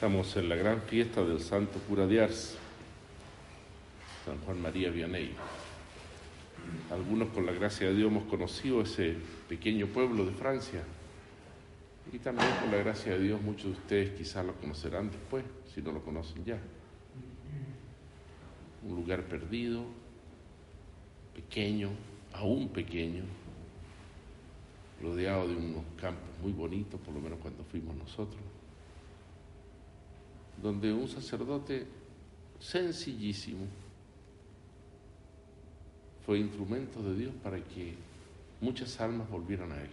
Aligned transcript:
Estamos 0.00 0.34
en 0.38 0.48
la 0.48 0.56
gran 0.56 0.80
fiesta 0.80 1.22
del 1.22 1.40
Santo 1.40 1.78
Cura 1.86 2.06
de 2.06 2.22
Ars, 2.22 2.56
San 4.24 4.38
Juan 4.38 4.62
María 4.62 4.88
Vianney. 4.88 5.32
Algunos 6.90 7.28
con 7.28 7.44
la 7.44 7.52
gracia 7.52 7.88
de 7.88 7.96
Dios 7.96 8.10
hemos 8.10 8.24
conocido 8.24 8.80
ese 8.80 9.16
pequeño 9.46 9.88
pueblo 9.88 10.24
de 10.24 10.32
Francia 10.32 10.82
y 12.10 12.18
también 12.18 12.48
con 12.62 12.70
la 12.70 12.78
gracia 12.78 13.12
de 13.12 13.24
Dios 13.24 13.42
muchos 13.42 13.64
de 13.64 13.70
ustedes 13.72 14.10
quizás 14.16 14.46
lo 14.46 14.54
conocerán 14.54 15.10
después, 15.10 15.44
si 15.74 15.82
no 15.82 15.92
lo 15.92 16.02
conocen 16.02 16.46
ya. 16.46 16.58
Un 18.88 18.96
lugar 18.96 19.24
perdido, 19.24 19.84
pequeño, 21.34 21.90
aún 22.32 22.70
pequeño, 22.70 23.24
rodeado 25.02 25.46
de 25.46 25.56
unos 25.56 25.84
campos 26.00 26.24
muy 26.40 26.52
bonitos, 26.52 26.98
por 27.02 27.12
lo 27.12 27.20
menos 27.20 27.38
cuando 27.38 27.62
fuimos 27.64 27.94
nosotros, 27.96 28.40
donde 30.62 30.92
un 30.92 31.08
sacerdote 31.08 31.86
sencillísimo 32.58 33.66
fue 36.26 36.38
instrumento 36.38 37.02
de 37.02 37.16
Dios 37.16 37.32
para 37.42 37.58
que 37.58 37.94
muchas 38.60 39.00
almas 39.00 39.28
volvieran 39.28 39.72
a 39.72 39.80
Él. 39.80 39.90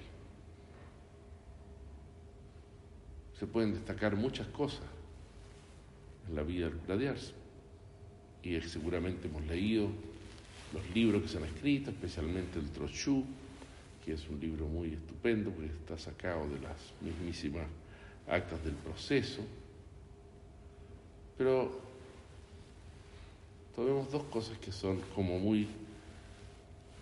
Se 3.40 3.48
pueden 3.48 3.73
destacar 3.73 4.16
muchas 4.16 4.48
cosas 4.48 4.84
en 6.27 6.35
la 6.35 6.43
vida 6.43 6.68
del 6.68 6.77
cura 6.77 6.98
de 6.98 7.09
Ars, 7.09 7.34
y 8.43 8.59
seguramente 8.62 9.27
hemos 9.27 9.45
leído 9.45 9.90
los 10.73 10.90
libros 10.93 11.21
que 11.23 11.27
se 11.27 11.38
han 11.38 11.45
escrito, 11.45 11.91
especialmente 11.91 12.59
el 12.59 12.70
Trochú, 12.70 13.23
que 14.04 14.13
es 14.13 14.27
un 14.29 14.40
libro 14.40 14.65
muy 14.68 14.93
estupendo 14.93 15.52
porque 15.52 15.71
está 15.71 15.98
sacado 15.98 16.48
de 16.49 16.59
las 16.59 16.93
mismísimas 17.02 17.68
actas 18.27 18.63
del 18.63 18.73
proceso. 18.76 19.41
Pero 21.38 21.71
tomemos 23.76 24.12
dos 24.12 24.24
cosas 24.24 24.57
que 24.57 24.71
son 24.71 24.99
como 25.13 25.40
muy 25.40 25.63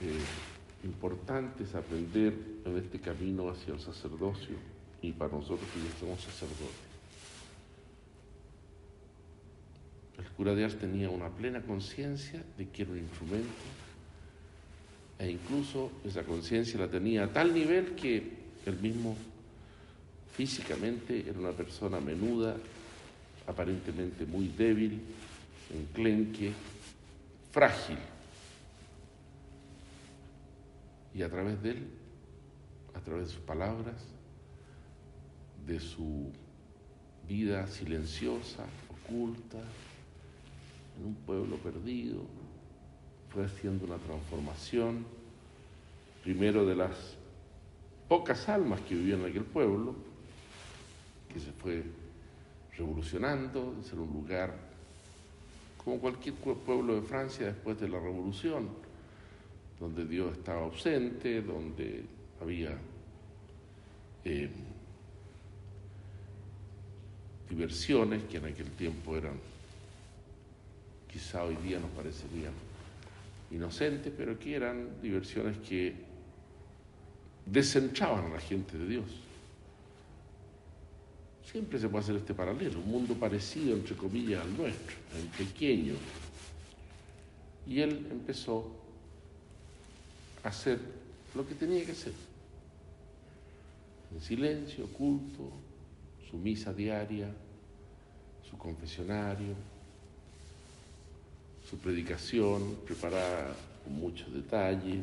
eh, 0.01 0.83
importantes 0.83 1.73
aprender 1.73 2.33
en 2.65 2.77
este 2.77 2.99
camino 2.99 3.49
hacia 3.49 3.73
el 3.73 3.79
sacerdocio 3.79 4.55
y 5.01 5.11
para 5.11 5.31
nosotros 5.31 5.67
que 5.73 5.79
ya 5.79 5.99
somos 5.99 6.21
sacerdotes. 6.21 6.95
El 10.17 10.25
cura 10.35 10.53
de 10.53 10.65
Ars 10.65 10.77
tenía 10.77 11.09
una 11.09 11.29
plena 11.29 11.61
conciencia 11.61 12.43
de 12.57 12.67
que 12.69 12.83
era 12.83 12.91
un 12.91 12.99
instrumento 12.99 13.49
e 15.17 15.31
incluso 15.31 15.91
esa 16.03 16.23
conciencia 16.23 16.79
la 16.79 16.89
tenía 16.89 17.23
a 17.23 17.31
tal 17.31 17.53
nivel 17.53 17.95
que 17.95 18.17
él 18.65 18.77
mismo 18.81 19.15
físicamente 20.33 21.25
era 21.27 21.39
una 21.39 21.51
persona 21.51 22.01
menuda, 22.01 22.57
aparentemente 23.47 24.25
muy 24.25 24.47
débil, 24.49 25.01
enclenque, 25.73 26.51
frágil. 27.51 27.97
Y 31.13 31.21
a 31.21 31.29
través 31.29 31.61
de 31.61 31.71
él, 31.71 31.87
a 32.93 32.99
través 32.99 33.27
de 33.27 33.33
sus 33.33 33.41
palabras, 33.41 33.95
de 35.65 35.79
su 35.79 36.31
vida 37.27 37.67
silenciosa, 37.67 38.65
oculta, 38.89 39.59
en 40.99 41.07
un 41.07 41.15
pueblo 41.15 41.57
perdido, 41.57 42.21
fue 43.29 43.45
haciendo 43.45 43.85
una 43.85 43.97
transformación, 43.97 45.05
primero 46.23 46.65
de 46.65 46.75
las 46.75 47.15
pocas 48.07 48.47
almas 48.47 48.81
que 48.81 48.95
vivían 48.95 49.21
en 49.21 49.27
aquel 49.27 49.43
pueblo, 49.43 49.95
que 51.33 51.39
se 51.39 51.51
fue 51.51 51.83
revolucionando, 52.77 53.73
de 53.77 53.83
ser 53.83 53.99
un 53.99 54.11
lugar 54.11 54.53
como 55.83 55.99
cualquier 55.99 56.35
pueblo 56.35 56.95
de 56.95 57.01
Francia 57.03 57.45
después 57.45 57.79
de 57.79 57.87
la 57.87 57.99
revolución, 57.99 58.69
donde 59.79 60.05
Dios 60.05 60.35
estaba 60.35 60.63
ausente, 60.63 61.41
donde 61.41 62.03
había 62.41 62.75
eh, 64.23 64.49
diversiones 67.49 68.23
que 68.23 68.37
en 68.37 68.45
aquel 68.45 68.71
tiempo 68.71 69.15
eran, 69.15 69.33
quizá 71.11 71.43
hoy 71.43 71.55
día 71.57 71.79
nos 71.79 71.91
parecerían 71.91 72.53
inocentes, 73.51 74.11
pero 74.17 74.39
que 74.39 74.55
eran 74.55 75.01
diversiones 75.01 75.57
que 75.59 75.93
descentraban 77.45 78.25
a 78.25 78.29
la 78.29 78.39
gente 78.39 78.77
de 78.77 78.87
Dios. 78.87 79.24
Siempre 81.51 81.79
se 81.79 81.87
puede 81.87 82.03
hacer 82.03 82.15
este 82.15 82.33
paralelo, 82.33 82.79
un 82.79 82.89
mundo 82.89 83.13
parecido, 83.13 83.75
entre 83.75 83.95
comillas, 83.95 84.41
al 84.41 84.57
nuestro, 84.57 84.95
en 85.17 85.27
pequeño. 85.27 85.93
Y 87.67 87.81
él 87.81 88.07
empezó 88.11 88.71
a 90.43 90.49
hacer 90.49 90.79
lo 91.33 91.47
que 91.47 91.55
tenía 91.55 91.85
que 91.85 91.91
hacer, 91.91 92.13
en 94.13 94.21
silencio, 94.21 94.85
oculto, 94.85 95.51
su 96.29 96.37
misa 96.37 96.73
diaria, 96.73 97.29
su 98.49 98.57
confesionario, 98.57 99.53
su 101.69 101.77
predicación 101.77 102.75
preparada 102.85 103.55
con 103.83 103.93
mucho 103.93 104.29
detalle, 104.29 105.01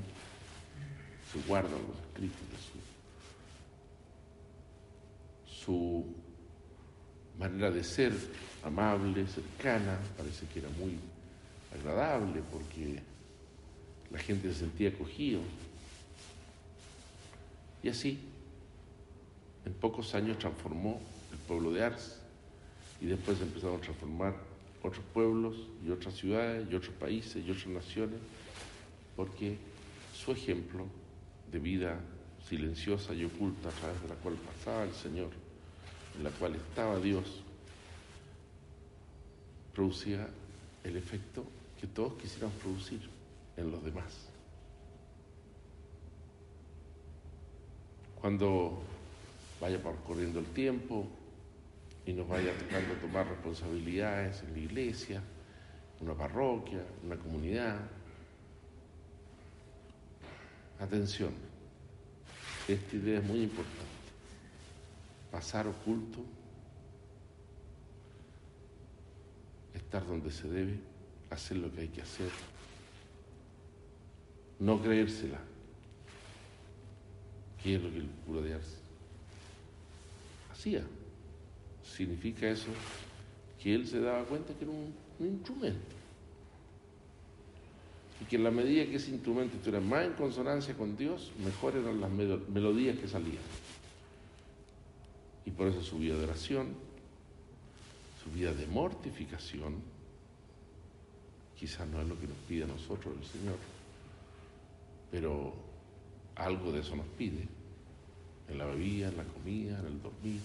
se 1.32 1.48
guardan 1.48 1.72
los 1.72 1.96
escritos 2.06 2.40
de 2.50 2.56
su 5.64 6.04
manera 7.48 7.70
de 7.70 7.82
ser 7.82 8.12
amable, 8.62 9.26
cercana, 9.26 9.98
parece 10.16 10.46
que 10.46 10.60
era 10.60 10.68
muy 10.78 10.96
agradable 11.74 12.40
porque 12.52 13.00
la 14.10 14.18
gente 14.18 14.52
se 14.52 14.60
sentía 14.60 14.90
acogido. 14.90 15.40
Y 17.82 17.88
así, 17.88 18.18
en 19.64 19.72
pocos 19.74 20.14
años 20.14 20.38
transformó 20.38 21.00
el 21.32 21.38
pueblo 21.38 21.72
de 21.72 21.82
Ars 21.82 22.18
y 23.00 23.06
después 23.06 23.40
empezaron 23.40 23.76
a 23.76 23.80
transformar 23.80 24.34
otros 24.82 25.04
pueblos 25.12 25.56
y 25.84 25.90
otras 25.90 26.14
ciudades 26.14 26.66
y 26.70 26.74
otros 26.74 26.94
países 26.94 27.44
y 27.44 27.50
otras 27.50 27.66
naciones, 27.66 28.20
porque 29.16 29.56
su 30.14 30.32
ejemplo 30.32 30.86
de 31.50 31.58
vida 31.58 31.98
silenciosa 32.48 33.14
y 33.14 33.24
oculta 33.24 33.68
a 33.68 33.72
través 33.72 34.02
de 34.02 34.08
la 34.08 34.14
cual 34.16 34.34
pasaba 34.34 34.84
el 34.84 34.92
Señor, 34.92 35.30
en 36.16 36.24
la 36.24 36.30
cual 36.30 36.54
estaba 36.54 36.98
Dios, 36.98 37.42
producía 39.74 40.28
el 40.84 40.96
efecto 40.96 41.44
que 41.80 41.86
todos 41.86 42.14
quisieran 42.14 42.50
producir 42.62 43.00
en 43.56 43.70
los 43.70 43.82
demás. 43.84 44.28
Cuando 48.20 48.80
vaya 49.60 49.80
corriendo 50.04 50.38
el 50.38 50.46
tiempo, 50.46 51.08
y 52.06 52.12
nos 52.12 52.28
vaya 52.28 52.52
tocando 52.58 52.94
tomar 52.94 53.28
responsabilidades 53.28 54.42
en 54.42 54.52
la 54.52 54.58
iglesia, 54.58 55.22
una 56.00 56.14
parroquia, 56.14 56.84
una 57.04 57.16
comunidad. 57.16 57.78
Atención, 60.80 61.32
esta 62.66 62.96
idea 62.96 63.20
es 63.20 63.24
muy 63.24 63.42
importante. 63.42 63.81
Pasar 65.32 65.66
oculto, 65.66 66.20
estar 69.74 70.06
donde 70.06 70.30
se 70.30 70.48
debe, 70.48 70.78
hacer 71.30 71.56
lo 71.56 71.72
que 71.72 71.80
hay 71.80 71.88
que 71.88 72.02
hacer, 72.02 72.30
no 74.60 74.80
creérsela. 74.80 75.40
¿Qué 77.60 77.74
es 77.74 77.82
lo 77.82 77.90
que 77.90 77.98
el 77.98 78.08
cura 78.26 78.42
de 78.42 78.54
Ars 78.54 78.76
hacía? 80.52 80.84
significa 81.84 82.48
eso 82.48 82.68
que 83.62 83.74
él 83.74 83.86
se 83.86 84.00
daba 84.00 84.24
cuenta 84.24 84.54
que 84.54 84.64
era 84.64 84.72
un, 84.72 84.92
instrumento. 85.20 85.94
Y 88.20 88.24
que 88.24 88.36
en 88.36 88.44
la 88.44 88.50
medida 88.50 88.84
que 88.86 88.96
ese 88.96 89.12
instrumento 89.12 89.56
estuviera 89.56 89.80
más 89.84 90.04
en 90.04 90.14
consonancia 90.14 90.74
con 90.74 90.96
Dios, 90.96 91.30
mejor 91.44 91.76
eran 91.76 92.00
las 92.00 92.10
melodías 92.10 92.98
que 92.98 93.06
salían. 93.06 93.42
Y 95.44 95.50
por 95.50 95.68
eso 95.68 95.82
su 95.82 95.98
vida 95.98 96.16
de 96.16 96.24
oración, 96.24 96.74
su 98.22 98.30
vida 98.30 98.52
de 98.52 98.66
mortificación, 98.66 99.76
quizás 101.58 101.86
no 101.88 102.00
es 102.00 102.08
lo 102.08 102.18
que 102.18 102.26
nos 102.26 102.36
pide 102.48 102.64
a 102.64 102.68
nosotros 102.68 103.14
el 103.20 103.40
Señor, 103.40 103.56
pero 105.10 105.54
algo 106.36 106.72
de 106.72 106.80
eso 106.80 106.96
nos 106.96 107.06
pide, 107.18 107.46
en 108.48 108.58
la 108.58 108.66
bebida, 108.66 109.08
en 109.08 109.16
la 109.16 109.24
comida, 109.24 109.78
en 109.78 109.86
el 109.86 110.02
dormir 110.02 110.40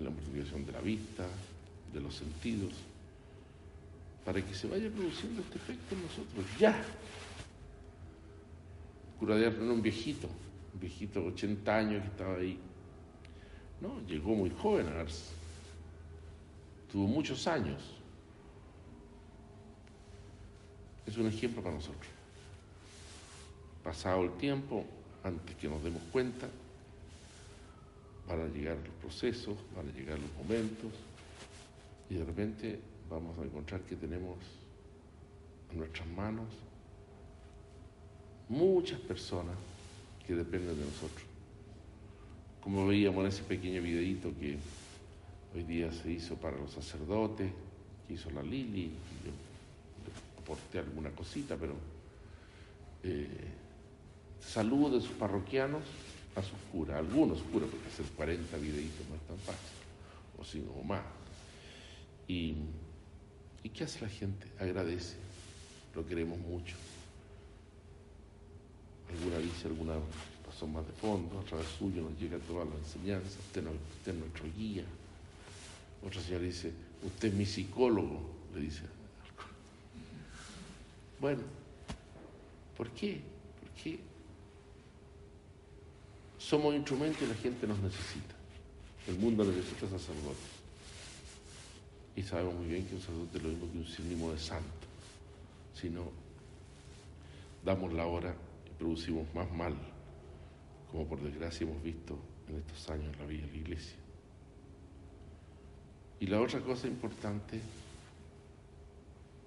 la 0.00 0.10
mortificación 0.10 0.66
de 0.66 0.72
la 0.72 0.80
vista, 0.80 1.26
de 1.92 2.00
los 2.00 2.14
sentidos, 2.14 2.72
para 4.24 4.44
que 4.44 4.54
se 4.54 4.66
vaya 4.66 4.90
produciendo 4.90 5.42
este 5.42 5.56
efecto 5.56 5.94
en 5.94 6.02
nosotros, 6.02 6.44
ya. 6.58 6.84
Cura 9.18 9.36
de 9.36 9.48
un 9.48 9.82
viejito, 9.82 10.28
un 10.74 10.80
viejito 10.80 11.20
de 11.20 11.28
80 11.28 11.76
años 11.76 12.02
que 12.02 12.08
estaba 12.08 12.36
ahí 12.36 12.58
No, 13.80 14.00
llegó 14.06 14.34
muy 14.34 14.50
joven 14.50 14.88
a 14.88 15.00
Ars. 15.00 15.30
Tuvo 16.90 17.06
muchos 17.06 17.46
años. 17.46 17.82
Es 21.06 21.16
un 21.18 21.26
ejemplo 21.26 21.62
para 21.62 21.74
nosotros. 21.74 22.06
Pasado 23.82 24.22
el 24.22 24.32
tiempo, 24.38 24.84
antes 25.22 25.54
que 25.56 25.68
nos 25.68 25.82
demos 25.82 26.02
cuenta, 26.12 26.48
van 28.26 28.40
a 28.40 28.46
llegar 28.46 28.76
los 28.78 28.94
procesos, 29.00 29.56
van 29.76 29.88
a 29.88 29.92
llegar 29.92 30.18
los 30.18 30.32
momentos, 30.34 30.92
y 32.08 32.14
de 32.14 32.24
repente 32.24 32.80
vamos 33.10 33.38
a 33.38 33.42
encontrar 33.42 33.80
que 33.82 33.96
tenemos 33.96 34.38
en 35.70 35.78
nuestras 35.78 36.06
manos 36.08 36.46
muchas 38.48 39.00
personas 39.00 39.56
que 40.26 40.34
dependen 40.34 40.78
de 40.78 40.84
nosotros. 40.84 41.33
Como 42.64 42.86
veíamos 42.86 43.20
en 43.20 43.28
ese 43.28 43.42
pequeño 43.42 43.82
videíto 43.82 44.32
que 44.40 44.56
hoy 45.54 45.64
día 45.64 45.92
se 45.92 46.10
hizo 46.10 46.34
para 46.36 46.56
los 46.56 46.70
sacerdotes, 46.72 47.52
que 48.08 48.14
hizo 48.14 48.30
la 48.30 48.42
Lili, 48.42 48.90
yo 49.22 50.42
aporté 50.42 50.78
alguna 50.78 51.10
cosita, 51.10 51.58
pero 51.58 51.74
eh, 53.02 53.28
saludos 54.40 54.94
de 54.94 55.00
sus 55.02 55.16
parroquianos 55.16 55.82
a 56.36 56.42
sus 56.42 56.58
curas, 56.72 56.96
algunos 56.96 57.42
curas, 57.42 57.68
porque 57.68 57.86
hacer 57.86 58.06
40 58.16 58.56
videitos 58.56 59.08
no 59.10 59.16
es 59.16 59.22
tan 59.28 59.38
fácil, 59.40 59.76
o 60.38 60.44
si 60.44 60.60
no, 60.60 60.82
más. 60.84 61.02
Y, 62.26 62.54
¿Y 63.62 63.68
qué 63.68 63.84
hace 63.84 64.00
la 64.00 64.08
gente? 64.08 64.46
Agradece, 64.58 65.16
lo 65.94 66.06
queremos 66.06 66.38
mucho. 66.38 66.76
Alguna 69.10 69.38
dice 69.38 69.68
alguna 69.68 69.96
razón 70.54 70.72
más 70.72 70.86
de 70.86 70.92
fondo, 70.92 71.40
a 71.40 71.42
través 71.42 71.66
suyo 71.78 72.02
nos 72.02 72.18
llega 72.18 72.38
toda 72.38 72.64
la 72.64 72.74
enseñanza, 72.76 73.38
usted 73.40 73.66
es 74.06 74.14
nuestro 74.14 74.44
guía. 74.56 74.84
Otra 76.06 76.20
señora 76.22 76.44
dice, 76.44 76.72
usted 77.02 77.28
es 77.28 77.34
mi 77.34 77.46
psicólogo, 77.46 78.20
le 78.54 78.60
dice. 78.60 78.82
Bueno, 81.20 81.42
¿por 82.76 82.88
qué? 82.90 83.20
¿Por 83.60 83.82
qué? 83.82 83.98
Somos 86.38 86.74
instrumentos 86.74 87.22
y 87.22 87.26
la 87.26 87.34
gente 87.34 87.66
nos 87.66 87.78
necesita. 87.78 88.34
El 89.08 89.18
mundo 89.18 89.44
necesita 89.44 89.88
sacerdotes. 89.88 90.54
Y 92.16 92.22
sabemos 92.22 92.54
muy 92.54 92.68
bien 92.68 92.86
que 92.86 92.94
un 92.94 93.00
sacerdote 93.00 93.38
es 93.38 93.42
lo 93.42 93.48
mismo 93.50 93.72
que 93.72 93.78
un 93.78 93.86
sinónimo 93.86 94.32
de 94.32 94.38
santo. 94.38 94.68
Si 95.80 95.90
no, 95.90 96.04
damos 97.64 97.92
la 97.92 98.06
hora 98.06 98.34
y 98.66 98.78
producimos 98.78 99.26
más 99.34 99.50
mal, 99.50 99.74
como 100.94 101.08
por 101.08 101.20
desgracia 101.20 101.66
hemos 101.66 101.82
visto 101.82 102.16
en 102.48 102.54
estos 102.54 102.88
años 102.88 103.12
en 103.12 103.18
la 103.18 103.26
vida 103.26 103.44
de 103.46 103.52
la 103.52 103.58
iglesia. 103.58 103.96
Y 106.20 106.26
la 106.28 106.40
otra 106.40 106.60
cosa 106.60 106.86
importante, 106.86 107.60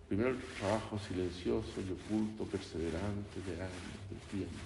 primero 0.09 0.31
el 0.31 0.41
trabajo 0.59 0.99
silencioso 0.99 1.71
y 1.77 1.89
oculto, 1.93 2.43
perseverante 2.43 3.39
de 3.47 3.53
años, 3.61 3.95
de 4.09 4.37
tiempo. 4.37 4.59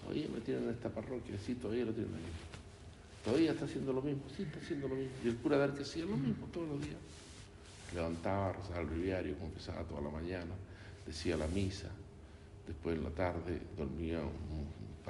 Todavía 0.00 0.26
me 0.32 0.40
tienen 0.40 0.64
en 0.64 0.70
esta 0.70 0.88
parroquia, 0.88 1.36
sí, 1.44 1.54
todavía 1.56 1.84
lo 1.84 1.92
tienen 1.92 2.14
ahí. 2.14 2.32
Todavía 3.22 3.52
está 3.52 3.66
haciendo 3.66 3.92
lo 3.92 4.00
mismo, 4.00 4.22
sí, 4.34 4.44
está 4.44 4.58
haciendo 4.58 4.88
lo 4.88 4.94
mismo. 4.94 5.12
Y 5.22 5.28
el 5.28 5.36
cura 5.36 5.58
dar 5.58 5.74
que 5.74 5.82
hacía 5.82 6.06
lo 6.06 6.16
mismo 6.16 6.46
todos 6.46 6.66
los 6.66 6.80
días. 6.80 6.96
Levantaba, 7.94 8.54
rezaba 8.54 8.80
el 8.80 8.86
breviario, 8.86 9.36
confesaba 9.38 9.82
toda 9.84 10.00
la 10.00 10.08
mañana, 10.08 10.54
decía 11.06 11.36
la 11.36 11.46
misa, 11.48 11.90
después 12.66 12.96
en 12.96 13.04
la 13.04 13.10
tarde 13.10 13.60
dormía, 13.76 14.22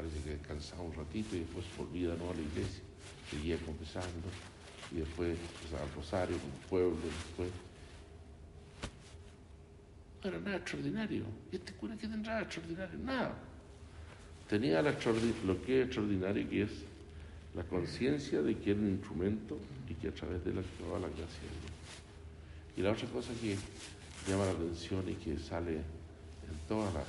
parece 0.01 0.19
que 0.25 0.31
descansaba 0.31 0.83
un 0.83 0.95
ratito 0.95 1.37
y 1.37 1.41
después 1.41 1.67
volvía 1.77 2.09
de 2.09 2.15
a 2.15 2.17
la 2.17 2.41
iglesia, 2.41 2.83
seguía 3.31 3.59
confesando 3.59 4.29
y 4.91 4.97
después 4.97 5.37
rezaba 5.63 5.85
el 5.85 5.95
rosario 5.95 6.39
con 6.39 6.51
el 6.51 6.67
pueblo, 6.69 6.97
después. 7.05 7.51
No 10.25 10.31
era 10.31 10.39
nada 10.41 10.57
extraordinario. 10.57 11.25
¿Y 11.53 11.57
este 11.57 11.73
cura 11.75 11.97
qué 11.99 12.09
tendrá 12.09 12.41
extraordinario? 12.41 12.99
Nada. 12.99 13.35
Tenía 14.49 14.81
lo 14.81 15.63
que 15.63 15.81
es 15.81 15.87
extraordinario, 15.87 16.49
que 16.49 16.63
es 16.63 16.71
la 17.55 17.65
conciencia 17.65 18.41
de 18.41 18.57
que 18.57 18.71
era 18.71 18.81
un 18.81 18.89
instrumento 18.89 19.59
y 19.87 19.95
que 19.95 20.09
a 20.09 20.15
través 20.15 20.43
de 20.45 20.53
él 20.53 20.59
actuaba 20.59 20.99
la 20.99 21.09
gracia 21.09 21.45
de 21.45 21.57
Dios. 21.61 22.77
Y 22.77 22.81
la 22.81 22.93
otra 22.93 23.07
cosa 23.09 23.33
que 23.39 23.55
llama 24.27 24.47
la 24.47 24.53
atención 24.53 25.07
y 25.09 25.15
que 25.15 25.39
sale 25.39 25.75
en 25.75 26.59
toda 26.69 26.91
la... 26.91 27.05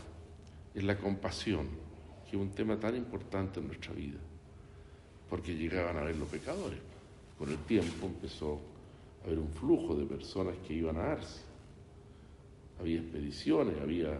es 0.76 0.84
la 0.84 0.98
compasión, 0.98 1.68
que 2.32 2.38
un 2.38 2.52
tema 2.52 2.80
tan 2.80 2.96
importante 2.96 3.60
en 3.60 3.68
nuestra 3.68 3.92
vida, 3.92 4.18
porque 5.30 5.54
llegaban 5.54 5.98
a 5.98 6.04
ver 6.04 6.16
los 6.16 6.30
pecadores. 6.30 6.80
Con 7.38 7.50
el 7.50 7.58
tiempo 7.58 8.08
empezó 8.08 8.62
a 9.22 9.28
haber 9.28 9.40
un 9.40 9.50
flujo 9.50 9.96
de 9.96 10.06
personas 10.06 10.56
que 10.66 10.76
iban 10.76 10.96
a 10.96 11.08
darse. 11.08 11.42
Había 12.80 13.02
expediciones, 13.02 13.76
había 13.82 14.18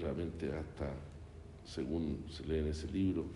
realmente 0.00 0.46
hasta, 0.46 0.92
según 1.64 2.24
se 2.28 2.44
lee 2.46 2.58
en 2.58 2.66
ese 2.66 2.88
libro, 2.88 3.26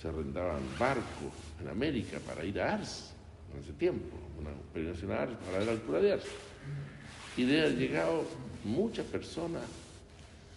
se 0.00 0.08
arrendaban 0.08 0.62
barcos 0.78 1.32
en 1.60 1.68
América 1.68 2.18
para 2.26 2.42
ir 2.42 2.58
a 2.58 2.72
Ars 2.74 3.12
en 3.52 3.62
ese 3.62 3.74
tiempo, 3.74 4.16
una 4.40 4.50
peregrinación 4.72 5.12
a 5.12 5.22
Ars 5.22 5.36
para 5.44 5.58
ver 5.58 5.66
la 5.66 5.72
altura 5.72 6.00
de 6.00 6.12
Ars. 6.14 6.24
Y 7.36 7.44
de 7.44 7.60
haber 7.60 7.76
llegado 7.76 8.24
muchas 8.64 9.04
personas, 9.04 9.62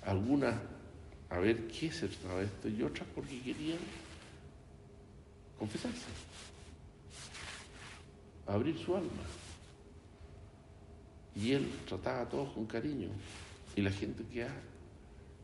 algunas 0.05 0.55
a 1.29 1.39
ver 1.39 1.67
qué 1.67 1.91
se 1.91 2.07
trataba 2.07 2.41
esto 2.41 2.67
y 2.69 2.81
otras 2.83 3.07
porque 3.13 3.39
querían 3.41 3.79
confesarse, 5.57 6.05
abrir 8.47 8.77
su 8.77 8.95
alma. 8.95 9.09
Y 11.35 11.51
él 11.53 11.69
trataba 11.87 12.21
a 12.21 12.29
todos 12.29 12.51
con 12.53 12.65
cariño 12.65 13.09
y 13.75 13.81
la 13.81 13.91
gente 13.91 14.23
que 14.31 14.47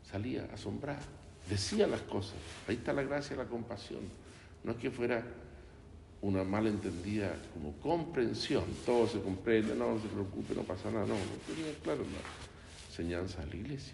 salía 0.10 0.50
asombrada 0.54 1.02
decía 1.50 1.88
las 1.88 2.02
cosas. 2.02 2.36
Ahí 2.68 2.76
está 2.76 2.92
la 2.94 3.04
gracia, 3.04 3.36
la 3.36 3.46
compasión. 3.46 4.02
No 4.64 4.72
es 4.72 4.78
que 4.78 4.90
fuera 4.90 5.24
una 6.22 6.44
malentendida 6.44 7.36
como 7.54 7.74
comprensión, 7.74 8.64
todo 8.84 9.08
se 9.08 9.22
comprende, 9.22 9.76
no, 9.76 10.00
se 10.02 10.08
preocupe, 10.08 10.56
no 10.56 10.64
pasa 10.64 10.90
nada, 10.90 11.06
no, 11.06 11.14
no 11.14 11.54
tenía 11.54 11.72
claro 11.84 12.02
la 12.02 12.88
enseñanza 12.90 13.42
de 13.42 13.48
la 13.52 13.56
iglesia. 13.58 13.94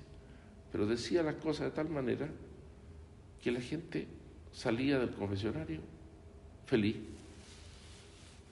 Pero 0.71 0.85
decía 0.85 1.23
las 1.23 1.35
cosas 1.35 1.65
de 1.65 1.71
tal 1.71 1.89
manera 1.89 2.29
que 3.41 3.51
la 3.51 3.61
gente 3.61 4.07
salía 4.53 4.99
del 4.99 5.11
confesionario 5.11 5.79
feliz, 6.65 6.95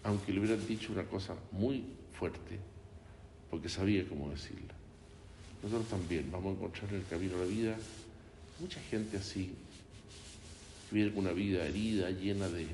aunque 0.04 0.34
le 0.34 0.40
hubieran 0.40 0.66
dicho 0.68 0.92
una 0.92 1.04
cosa 1.04 1.36
muy 1.52 1.84
fuerte, 2.18 2.60
porque 3.50 3.70
sabía 3.70 4.08
cómo 4.08 4.30
decirla. 4.30 4.74
Nosotros 5.64 5.90
también 5.90 6.30
vamos 6.32 6.54
a 6.54 6.58
encontrar 6.58 6.90
en 6.92 7.00
el 7.00 7.06
camino 7.06 7.38
de 7.38 7.46
la 7.46 7.46
vida 7.46 7.78
mucha 8.60 8.80
gente 8.82 9.18
así, 9.18 9.54
que 10.90 10.96
vive 10.96 11.18
una 11.18 11.32
vida 11.32 11.66
herida, 11.66 12.10
llena 12.10 12.48
de 12.50 12.68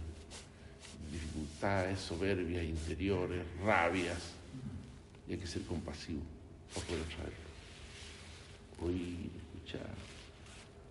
dificultades, 1.12 2.00
soberbias 2.00 2.64
interiores, 2.64 3.44
rabias, 3.64 4.34
y 5.28 5.34
hay 5.34 5.38
que 5.38 5.48
ser 5.48 5.64
compasivo 5.64 6.22
para 6.74 6.86
poder 6.88 7.04
traerlo. 7.06 7.45
Oír, 8.82 9.30
escuchar. 9.38 9.94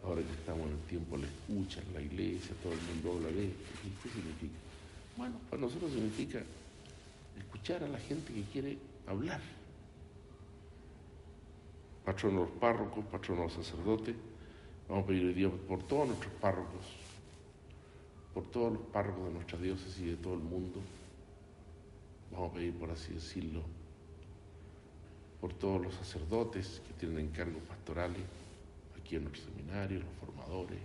Ahora 0.04 0.22
que 0.22 0.32
estamos 0.32 0.66
en 0.66 0.72
el 0.72 0.80
tiempo, 0.80 1.16
la 1.16 1.26
escucha 1.26 1.80
en 1.80 1.94
la 1.94 2.00
iglesia, 2.00 2.54
todo 2.62 2.72
el 2.72 2.80
mundo 2.80 3.12
habla 3.12 3.36
de 3.36 3.46
esto. 3.46 3.64
¿Qué 4.02 4.08
significa? 4.10 4.54
Bueno, 5.16 5.36
para 5.48 5.62
nosotros 5.62 5.92
significa 5.92 6.42
escuchar 7.38 7.84
a 7.84 7.88
la 7.88 7.98
gente 7.98 8.32
que 8.32 8.42
quiere 8.44 8.78
hablar. 9.06 9.40
Patrono 12.04 12.40
los 12.40 12.50
párrocos, 12.50 13.04
patrono 13.06 13.44
los 13.44 13.52
sacerdotes, 13.54 14.14
Vamos 14.88 15.04
a 15.04 15.06
pedir 15.06 15.24
hoy 15.24 15.34
día 15.34 15.50
por 15.66 15.82
todos 15.84 16.08
nuestros 16.08 16.32
párrocos, 16.34 16.84
por 18.34 18.44
todos 18.44 18.74
los 18.74 18.82
párrocos 18.82 19.24
de 19.24 19.32
nuestra 19.32 19.58
diócesis 19.58 19.98
y 20.00 20.06
de 20.10 20.16
todo 20.16 20.34
el 20.34 20.40
mundo. 20.40 20.80
Vamos 22.30 22.50
a 22.50 22.54
pedir, 22.54 22.74
por 22.74 22.90
así 22.90 23.14
decirlo, 23.14 23.62
por 25.44 25.52
todos 25.52 25.78
los 25.78 25.94
sacerdotes 25.96 26.80
que 26.88 26.94
tienen 26.94 27.26
encargos 27.26 27.62
pastorales 27.64 28.22
aquí 28.98 29.16
en 29.16 29.24
nuestro 29.24 29.44
seminario, 29.52 29.98
los 29.98 30.14
formadores, 30.18 30.78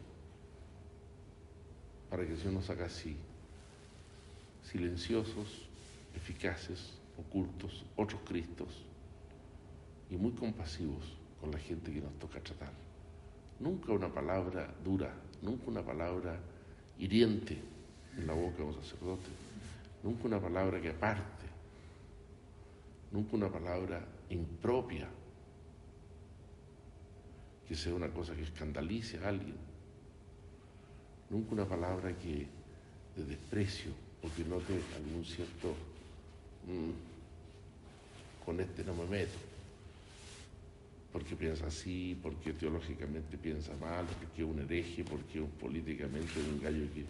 para 2.10 2.26
que 2.26 2.34
el 2.34 2.54
nos 2.54 2.70
haga 2.70 2.88
así, 2.88 3.16
silenciosos, 4.70 5.66
eficaces, 6.14 6.92
ocultos, 7.18 7.86
otros 7.96 8.20
Cristos 8.28 8.84
y 10.10 10.18
muy 10.18 10.34
compasivos 10.34 11.06
con 11.40 11.52
la 11.52 11.58
gente 11.60 11.94
que 11.94 12.02
nos 12.02 12.20
toca 12.20 12.44
tratar. 12.44 12.74
Nunca 13.62 13.94
una 13.94 14.14
palabra 14.14 14.76
dura, 14.84 15.14
nunca 15.42 15.68
una 15.68 15.86
palabra 15.86 16.38
hiriente 16.98 17.58
en 18.18 18.28
la 18.28 18.34
boca 18.34 18.58
de 18.58 18.64
un 18.64 18.74
sacerdote, 18.74 19.30
nunca 20.04 20.28
una 20.28 20.42
palabra 20.42 20.82
que 20.82 20.90
aparte, 20.90 21.39
nunca 23.12 23.36
una 23.36 23.50
palabra 23.50 24.06
impropia, 24.30 25.08
que 27.68 27.76
sea 27.76 27.94
una 27.94 28.10
cosa 28.10 28.36
que 28.36 28.44
escandalice 28.44 29.18
a 29.20 29.30
alguien, 29.30 29.56
nunca 31.30 31.54
una 31.54 31.66
palabra 31.66 32.18
que 32.18 32.48
de 33.16 33.26
desprecio 33.26 33.92
o 34.24 34.36
que 34.36 34.44
note 34.44 34.74
algún 34.96 35.24
cierto, 35.26 35.74
mm, 36.68 38.46
con 38.46 38.60
este 38.60 38.84
no 38.84 38.94
me 38.96 39.06
meto, 39.06 39.38
porque 41.12 41.36
piensa 41.36 41.68
así, 41.68 42.18
porque 42.22 42.54
teológicamente 42.54 43.38
piensa 43.38 43.76
mal, 43.78 44.06
porque 44.06 44.44
es 44.44 44.48
un 44.48 44.60
hereje, 44.60 45.04
porque 45.04 45.40
es 45.44 45.50
políticamente 45.60 46.40
un 46.40 46.62
gallo 46.62 46.86
que 46.94 47.06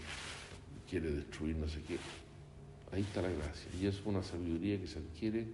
quiere 0.89 1.11
destruir 1.11 1.55
no 1.57 1.67
sé 1.67 1.81
qué. 1.83 1.97
Ahí 2.91 3.01
está 3.01 3.21
la 3.21 3.29
gracia. 3.29 3.69
Y 3.79 3.85
es 3.85 4.01
una 4.05 4.23
sabiduría 4.23 4.79
que 4.79 4.87
se 4.87 4.99
adquiere 4.99 5.45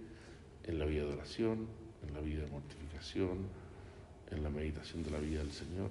en 0.66 0.78
la 0.78 0.84
vida 0.84 1.04
de 1.04 1.12
oración, 1.12 1.66
en 2.06 2.14
la 2.14 2.20
vida 2.20 2.42
de 2.42 2.50
mortificación, 2.50 3.48
en 4.30 4.42
la 4.42 4.50
meditación 4.50 5.02
de 5.02 5.10
la 5.10 5.18
vida 5.18 5.38
del 5.38 5.52
Señor. 5.52 5.90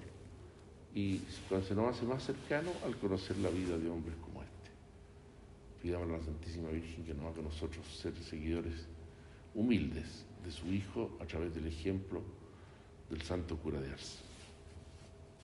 Y 0.94 1.20
se 1.68 1.76
nos 1.76 1.96
hace 1.96 2.06
más 2.06 2.24
cercano 2.24 2.72
al 2.86 2.96
conocer 2.98 3.38
la 3.38 3.50
vida 3.50 3.78
de 3.78 3.90
hombres 3.90 4.16
como 4.24 4.42
este. 4.42 4.72
Pidamos 5.82 6.10
a 6.10 6.18
la 6.18 6.24
Santísima 6.24 6.70
Virgen 6.70 7.06
que 7.06 7.14
nos 7.14 7.26
haga 7.26 7.42
nosotros 7.42 7.86
ser 8.02 8.16
seguidores 8.16 8.88
humildes 9.54 10.26
de 10.44 10.52
su 10.52 10.68
Hijo 10.68 11.18
a 11.22 11.26
través 11.26 11.54
del 11.54 11.68
ejemplo 11.68 12.22
del 13.10 13.22
Santo 13.22 13.58
Cura 13.58 13.80
de 13.80 13.92
Ars. 13.92 14.25